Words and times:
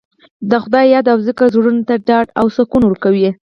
د 0.49 0.51
خدای 0.63 0.85
یاد 0.93 1.05
او 1.13 1.19
ذکر 1.27 1.47
زړونو 1.55 1.81
ته 1.87 1.95
ډاډ 2.07 2.27
او 2.39 2.45
سکون 2.55 2.83
ورکوي. 2.85 3.29